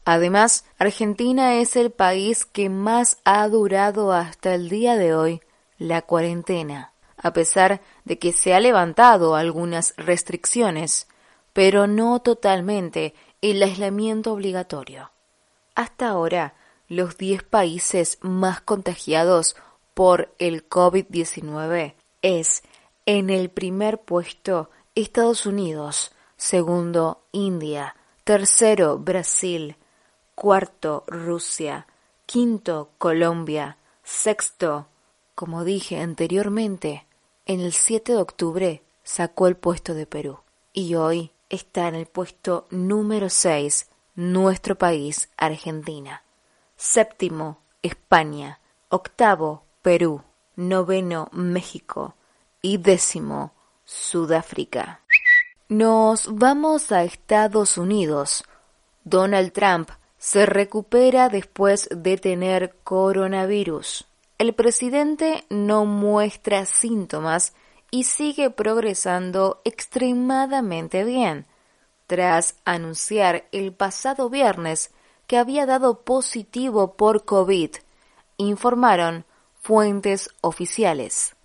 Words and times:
Además, 0.03 0.66
Argentina 0.77 1.55
es 1.55 1.77
el 1.77 1.91
país 1.91 2.44
que 2.44 2.67
más 2.67 3.19
ha 3.23 3.47
durado 3.47 4.11
hasta 4.11 4.53
el 4.53 4.67
día 4.67 4.97
de 4.97 5.16
hoy 5.16 5.41
la 5.77 6.02
cuarentena, 6.02 6.91
a 7.16 7.31
pesar 7.31 7.80
de 8.03 8.19
que 8.19 8.33
se 8.33 8.53
ha 8.53 8.59
levantado 8.59 9.35
algunas 9.35 9.94
restricciones, 9.95 11.07
pero 11.53 11.88
no 11.88 12.19
totalmente 12.19 13.13
el 13.41 13.63
aislamiento 13.63 14.33
obligatorio. 14.33 15.11
Hasta 15.75 16.09
ahora, 16.09 16.55
los 16.89 17.17
10 17.17 17.44
países 17.44 18.17
más 18.19 18.59
contagiados 18.59 19.55
por 19.94 20.35
el 20.39 20.67
COVID-19 20.67 21.94
es 22.22 22.63
en 23.05 23.29
el 23.29 23.50
primer 23.50 24.02
puesto 24.02 24.72
Estados 24.95 25.45
Unidos, 25.45 26.13
segundo 26.38 27.25
India, 27.33 27.97
tercero 28.23 28.97
Brasil, 28.97 29.75
cuarto 30.35 31.03
Rusia, 31.07 31.85
quinto 32.25 32.91
Colombia, 32.97 33.77
sexto, 34.03 34.88
como 35.35 35.66
dije 35.66 35.99
anteriormente, 35.99 37.05
en 37.45 37.59
el 37.59 37.73
7 37.73 38.13
de 38.13 38.17
octubre 38.17 38.83
sacó 39.03 39.47
el 39.47 39.57
puesto 39.57 39.93
de 39.93 40.05
Perú 40.05 40.39
y 40.71 40.95
hoy 40.95 41.31
está 41.49 41.89
en 41.89 41.95
el 41.95 42.05
puesto 42.05 42.66
número 42.69 43.29
6 43.29 43.89
nuestro 44.16 44.77
país, 44.77 45.29
Argentina. 45.35 46.23
Séptimo, 46.77 47.59
España. 47.81 48.61
Octavo, 48.88 49.66
Perú. 49.81 50.23
Noveno, 50.55 51.27
México. 51.33 52.16
Y 52.61 52.77
décimo, 52.77 53.55
Sudáfrica. 53.86 55.02
Nos 55.69 56.28
vamos 56.36 56.91
a 56.91 57.03
Estados 57.03 57.78
Unidos. 57.78 58.44
Donald 59.03 59.51
Trump 59.51 59.90
se 60.18 60.46
recupera 60.46 61.29
después 61.29 61.88
de 61.91 62.18
tener 62.18 62.75
coronavirus. 62.84 64.06
El 64.38 64.53
presidente 64.53 65.46
no 65.50 65.85
muestra 65.85 66.66
síntomas 66.66 67.53
y 67.91 68.03
sigue 68.03 68.50
progresando 68.50 69.62
extremadamente 69.63 71.03
bien, 71.03 71.46
tras 72.07 72.56
anunciar 72.66 73.47
el 73.52 73.72
pasado 73.72 74.29
viernes 74.29 74.91
que 75.28 75.38
había 75.38 75.66
dado 75.66 76.02
positivo 76.02 76.96
por 76.96 77.25
COVID, 77.25 77.72
informaron 78.38 79.25
fuentes 79.62 80.29
oficiales. 80.41 81.35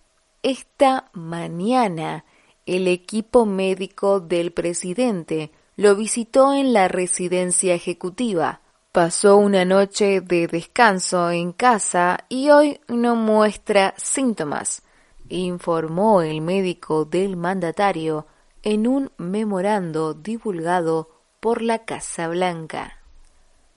Esta 0.42 1.10
mañana 1.12 2.24
el 2.70 2.86
equipo 2.86 3.46
médico 3.46 4.20
del 4.20 4.52
presidente 4.52 5.50
lo 5.74 5.96
visitó 5.96 6.52
en 6.54 6.72
la 6.72 6.86
residencia 6.86 7.74
ejecutiva. 7.74 8.60
Pasó 8.92 9.38
una 9.38 9.64
noche 9.64 10.20
de 10.20 10.46
descanso 10.46 11.32
en 11.32 11.50
casa 11.50 12.26
y 12.28 12.50
hoy 12.50 12.80
no 12.86 13.16
muestra 13.16 13.92
síntomas, 13.96 14.82
informó 15.28 16.22
el 16.22 16.42
médico 16.42 17.04
del 17.04 17.36
mandatario 17.36 18.28
en 18.62 18.86
un 18.86 19.10
memorando 19.16 20.14
divulgado 20.14 21.10
por 21.40 21.62
la 21.62 21.84
Casa 21.84 22.28
Blanca. 22.28 22.98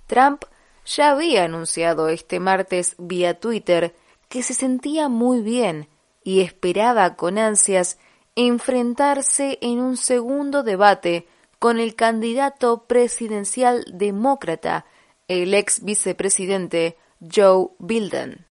Trump 0.06 0.44
ya 0.86 1.10
había 1.10 1.46
anunciado 1.46 2.10
este 2.10 2.40
martes 2.40 2.94
vía 3.00 3.40
Twitter 3.40 3.96
que 4.30 4.44
se 4.44 4.54
sentía 4.54 5.10
muy 5.10 5.42
bien 5.42 5.90
y 6.24 6.42
esperaba 6.42 7.16
con 7.16 7.40
ansias 7.40 7.98
enfrentarse 8.35 9.59
en 9.61 9.79
un 9.79 9.97
segundo 9.97 10.63
debate 10.63 11.27
con 11.59 11.79
el 11.79 11.95
candidato 11.95 12.85
presidencial 12.88 13.85
demócrata, 13.94 14.85
el 15.27 15.53
ex 15.53 15.83
vicepresidente 15.83 16.97
Joe 17.21 17.69
Biden. 17.79 18.47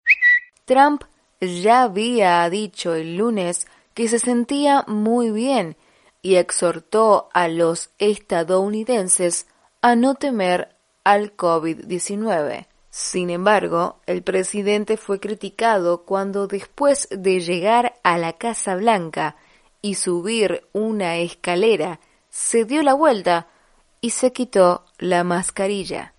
Trump 0.65 1.03
ya 1.41 1.83
había 1.83 2.49
dicho 2.49 2.93
el 2.95 3.17
lunes 3.17 3.67
que 3.93 4.07
se 4.07 4.19
sentía 4.19 4.85
muy 4.87 5.31
bien 5.31 5.75
y 6.21 6.35
exhortó 6.35 7.29
a 7.33 7.47
los 7.47 7.89
estadounidenses 7.97 9.47
a 9.81 9.95
no 9.95 10.15
temer 10.15 10.75
al 11.03 11.35
COVID-19. 11.35 12.67
Sin 12.91 13.29
embargo, 13.29 13.99
el 14.05 14.21
presidente 14.21 14.97
fue 14.97 15.19
criticado 15.19 16.03
cuando 16.03 16.47
después 16.47 17.07
de 17.09 17.39
llegar 17.39 17.95
a 18.03 18.17
la 18.17 18.33
Casa 18.33 18.75
Blanca 18.75 19.35
y 19.81 19.95
subir 19.95 20.67
una 20.73 21.17
escalera, 21.17 21.99
se 22.29 22.65
dio 22.65 22.83
la 22.83 22.93
vuelta 22.93 23.47
y 23.99 24.11
se 24.11 24.31
quitó 24.31 24.85
la 24.97 25.23
mascarilla. 25.23 26.13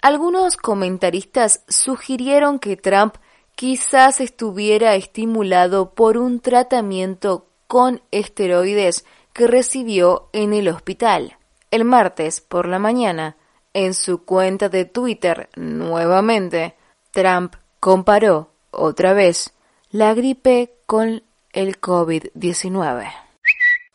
Algunos 0.00 0.56
comentaristas 0.56 1.62
sugirieron 1.68 2.58
que 2.58 2.76
Trump 2.76 3.16
quizás 3.54 4.20
estuviera 4.20 4.94
estimulado 4.94 5.94
por 5.94 6.18
un 6.18 6.40
tratamiento 6.40 7.46
con 7.66 8.02
esteroides 8.10 9.04
que 9.32 9.46
recibió 9.46 10.28
en 10.32 10.52
el 10.52 10.68
hospital. 10.68 11.38
El 11.70 11.84
martes 11.84 12.40
por 12.40 12.66
la 12.66 12.78
mañana, 12.78 13.36
en 13.72 13.94
su 13.94 14.24
cuenta 14.24 14.68
de 14.68 14.84
Twitter 14.84 15.48
nuevamente, 15.56 16.76
Trump 17.12 17.54
comparó 17.80 18.50
otra 18.70 19.14
vez 19.14 19.54
la 19.90 20.12
gripe 20.14 20.74
con 20.86 21.22
el 21.52 21.80
COVID-19. 21.80 23.12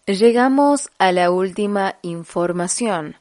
Llegamos 0.05 0.89
a 0.97 1.11
la 1.11 1.31
última 1.31 1.95
información. 2.01 3.17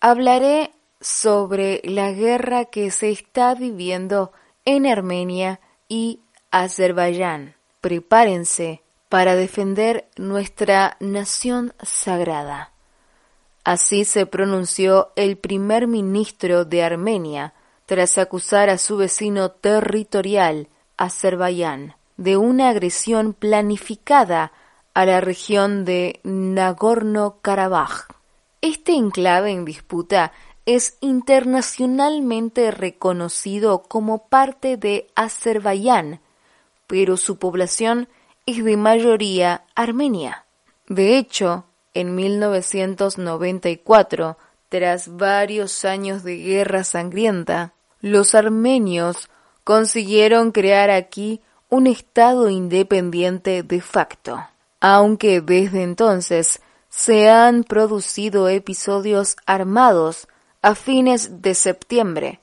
Hablaré 0.00 0.72
sobre 1.00 1.80
la 1.84 2.12
guerra 2.12 2.64
que 2.66 2.90
se 2.90 3.10
está 3.10 3.54
viviendo 3.54 4.32
en 4.64 4.86
Armenia 4.86 5.60
y 5.88 6.20
Azerbaiyán. 6.50 7.54
Prepárense 7.80 8.82
para 9.08 9.34
defender 9.34 10.08
nuestra 10.16 10.96
nación 11.00 11.74
sagrada. 11.82 12.72
Así 13.64 14.04
se 14.04 14.26
pronunció 14.26 15.12
el 15.16 15.36
primer 15.36 15.86
ministro 15.86 16.64
de 16.64 16.82
Armenia 16.82 17.54
tras 17.86 18.16
acusar 18.16 18.70
a 18.70 18.78
su 18.78 18.96
vecino 18.96 19.50
territorial, 19.50 20.68
Azerbaiyán, 20.96 21.94
de 22.22 22.36
una 22.36 22.68
agresión 22.68 23.32
planificada 23.34 24.52
a 24.94 25.04
la 25.04 25.20
región 25.20 25.84
de 25.84 26.20
Nagorno-Karabaj. 26.22 28.06
Este 28.60 28.92
enclave 28.92 29.50
en 29.50 29.64
disputa 29.64 30.30
es 30.64 30.98
internacionalmente 31.00 32.70
reconocido 32.70 33.82
como 33.82 34.28
parte 34.28 34.76
de 34.76 35.08
Azerbaiyán, 35.16 36.20
pero 36.86 37.16
su 37.16 37.38
población 37.38 38.08
es 38.46 38.64
de 38.64 38.76
mayoría 38.76 39.64
armenia. 39.74 40.44
De 40.86 41.18
hecho, 41.18 41.64
en 41.92 42.14
1994, 42.14 44.38
tras 44.68 45.16
varios 45.16 45.84
años 45.84 46.22
de 46.22 46.36
guerra 46.36 46.84
sangrienta, 46.84 47.72
los 48.00 48.36
armenios 48.36 49.28
consiguieron 49.64 50.52
crear 50.52 50.90
aquí 50.90 51.40
un 51.72 51.86
Estado 51.86 52.50
independiente 52.50 53.62
de 53.62 53.80
facto, 53.80 54.46
aunque 54.78 55.40
desde 55.40 55.82
entonces 55.82 56.60
se 56.90 57.30
han 57.30 57.64
producido 57.64 58.50
episodios 58.50 59.36
armados 59.46 60.28
A 60.60 60.74
fines 60.74 61.40
de 61.40 61.54
septiembre 61.54 62.40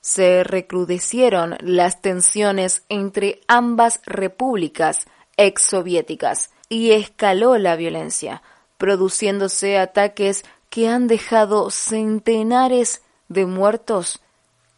se 0.00 0.42
recrudecieron 0.42 1.56
las 1.60 2.02
tensiones 2.02 2.82
entre 2.88 3.42
ambas 3.46 4.00
repúblicas 4.06 5.06
exsoviéticas 5.36 6.50
y 6.68 6.90
escaló 6.90 7.56
la 7.58 7.76
violencia, 7.76 8.42
produciéndose 8.76 9.78
ataques 9.78 10.44
que 10.68 10.88
han 10.88 11.06
dejado 11.06 11.70
centenares 11.70 13.02
de 13.28 13.46
muertos 13.46 14.20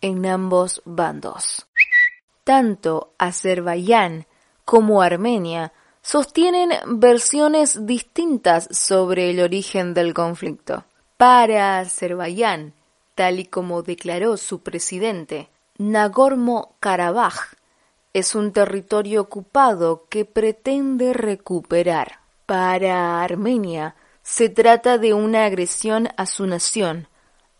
en 0.02 0.26
ambos 0.26 0.82
bandos. 0.84 1.66
Tanto 2.46 3.12
Azerbaiyán 3.18 4.24
como 4.64 5.02
Armenia 5.02 5.72
sostienen 6.00 6.70
versiones 6.86 7.86
distintas 7.86 8.68
sobre 8.70 9.30
el 9.30 9.40
origen 9.40 9.94
del 9.94 10.14
conflicto. 10.14 10.84
Para 11.16 11.80
Azerbaiyán, 11.80 12.72
tal 13.16 13.40
y 13.40 13.46
como 13.46 13.82
declaró 13.82 14.36
su 14.36 14.60
presidente, 14.60 15.48
Nagorno-Karabaj 15.78 17.56
es 18.12 18.36
un 18.36 18.52
territorio 18.52 19.22
ocupado 19.22 20.06
que 20.08 20.24
pretende 20.24 21.14
recuperar. 21.14 22.20
Para 22.46 23.24
Armenia, 23.24 23.96
se 24.22 24.50
trata 24.50 24.98
de 24.98 25.14
una 25.14 25.46
agresión 25.46 26.10
a 26.16 26.26
su 26.26 26.46
nación, 26.46 27.08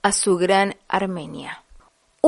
a 0.03 0.12
su 0.12 0.37
gran 0.37 0.77
Armenia. 0.87 1.65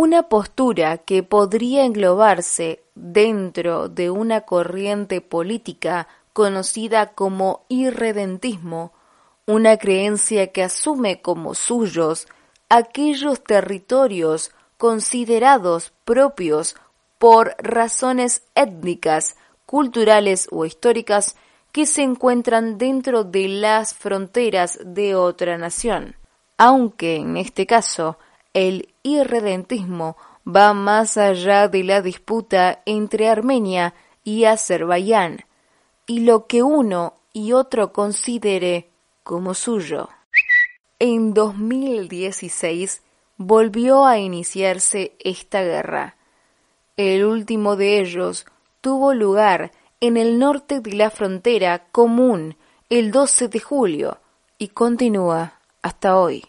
Una 0.00 0.28
postura 0.28 0.98
que 0.98 1.24
podría 1.24 1.84
englobarse 1.84 2.84
dentro 2.94 3.88
de 3.88 4.10
una 4.10 4.42
corriente 4.42 5.20
política 5.20 6.06
conocida 6.32 7.14
como 7.14 7.64
irredentismo, 7.68 8.92
una 9.44 9.76
creencia 9.76 10.52
que 10.52 10.62
asume 10.62 11.20
como 11.20 11.56
suyos 11.56 12.28
aquellos 12.68 13.42
territorios 13.42 14.52
considerados 14.76 15.92
propios 16.04 16.76
por 17.18 17.56
razones 17.58 18.44
étnicas, 18.54 19.34
culturales 19.66 20.46
o 20.52 20.64
históricas 20.64 21.34
que 21.72 21.86
se 21.86 22.02
encuentran 22.02 22.78
dentro 22.78 23.24
de 23.24 23.48
las 23.48 23.94
fronteras 23.94 24.78
de 24.84 25.16
otra 25.16 25.58
nación, 25.58 26.14
aunque 26.56 27.16
en 27.16 27.36
este 27.36 27.66
caso 27.66 28.16
el 28.52 28.94
irredentismo 29.02 30.16
va 30.46 30.72
más 30.74 31.16
allá 31.16 31.68
de 31.68 31.84
la 31.84 32.02
disputa 32.02 32.82
entre 32.86 33.28
Armenia 33.28 33.94
y 34.24 34.44
Azerbaiyán 34.44 35.44
y 36.06 36.20
lo 36.20 36.46
que 36.46 36.62
uno 36.62 37.14
y 37.32 37.52
otro 37.52 37.92
considere 37.92 38.90
como 39.22 39.54
suyo. 39.54 40.08
En 40.98 41.34
2016 41.34 43.02
volvió 43.36 44.06
a 44.06 44.18
iniciarse 44.18 45.16
esta 45.20 45.62
guerra 45.62 46.18
el 46.98 47.24
último 47.24 47.76
de 47.76 48.00
ellos 48.00 48.44
tuvo 48.80 49.14
lugar 49.14 49.70
en 50.00 50.16
el 50.16 50.40
norte 50.40 50.80
de 50.80 50.94
la 50.94 51.10
frontera 51.10 51.86
común 51.92 52.56
el 52.90 53.12
12 53.12 53.46
de 53.46 53.60
julio 53.60 54.18
y 54.58 54.68
continúa 54.68 55.60
hasta 55.80 56.18
hoy. 56.18 56.44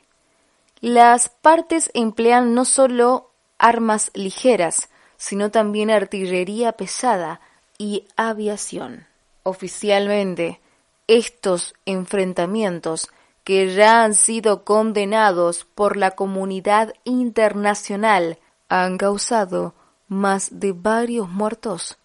Las 0.82 1.28
partes 1.28 1.92
emplean 1.94 2.54
no 2.54 2.64
solo 2.64 3.32
armas 3.58 4.12
ligeras, 4.14 4.90
sino 5.18 5.52
también 5.52 5.92
artillería 5.92 6.72
pesada 6.72 7.42
y 7.78 8.08
aviación. 8.16 9.06
Oficialmente, 9.44 10.62
estos 11.08 11.74
enfrentamientos, 11.86 13.10
que 13.44 13.74
ya 13.74 14.04
han 14.04 14.16
sido 14.16 14.64
condenados 14.64 15.66
por 15.66 15.98
la 15.98 16.12
comunidad 16.12 16.94
internacional, 17.04 18.38
han 18.70 18.98
causado 18.98 19.74
más 20.08 20.60
de 20.60 20.72
varios 20.72 21.28
muertos 21.28 21.98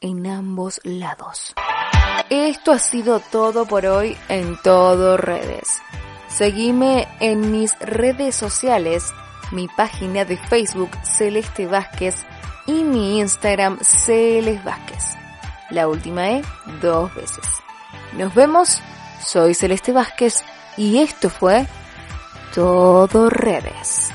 en 0.00 0.26
ambos 0.26 0.80
lados. 0.82 1.54
Esto 2.30 2.72
ha 2.72 2.78
sido 2.78 3.20
todo 3.20 3.64
por 3.66 3.86
hoy 3.86 4.16
en 4.28 4.56
todo 4.62 5.16
redes. 5.16 5.80
Seguime 6.38 7.08
en 7.18 7.50
mis 7.50 7.76
redes 7.80 8.36
sociales, 8.36 9.12
mi 9.50 9.66
página 9.66 10.24
de 10.24 10.36
Facebook 10.36 10.90
Celeste 11.02 11.66
Vázquez 11.66 12.14
y 12.64 12.84
mi 12.84 13.18
Instagram 13.18 13.80
Celeste 13.80 14.62
Vázquez. 14.64 15.16
La 15.70 15.88
última 15.88 16.30
E 16.30 16.42
dos 16.80 17.12
veces. 17.16 17.44
Nos 18.12 18.32
vemos, 18.36 18.80
soy 19.20 19.52
Celeste 19.52 19.90
Vázquez 19.90 20.44
y 20.76 20.98
esto 20.98 21.28
fue 21.28 21.66
Todo 22.54 23.30
Redes. 23.30 24.12